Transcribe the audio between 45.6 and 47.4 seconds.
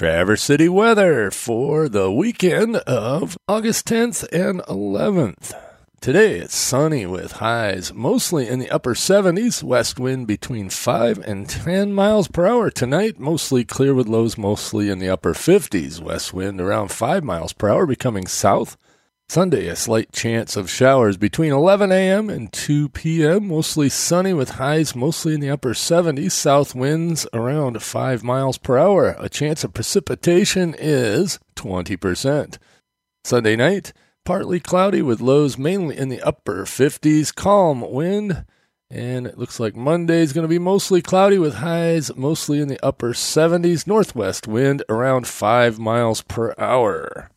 miles per hour.